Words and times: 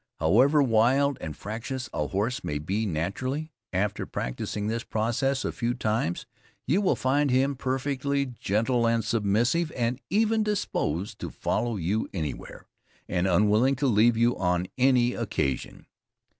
However 0.19 0.63
wild 0.63 1.19
and 1.21 1.37
fractious 1.37 1.87
a 1.93 2.07
horse 2.07 2.43
may 2.43 2.57
be 2.57 2.87
naturally, 2.87 3.51
after 3.71 4.07
practicing 4.07 4.65
this 4.65 4.83
process 4.83 5.45
a 5.45 5.51
few 5.51 5.75
times, 5.75 6.25
you 6.65 6.81
will 6.81 6.95
find 6.95 7.29
him 7.29 7.53
perfectly 7.55 8.25
gentle 8.25 8.87
and 8.87 9.05
submissive, 9.05 9.71
and 9.75 10.01
even 10.09 10.41
disposed 10.41 11.19
to 11.19 11.29
follow 11.29 11.75
you 11.75 12.09
anywhere, 12.15 12.65
and 13.07 13.27
unwilling 13.27 13.75
to 13.75 13.85
leave 13.85 14.17
you 14.17 14.35
on 14.39 14.65
any 14.75 15.13
occasion. 15.13 15.85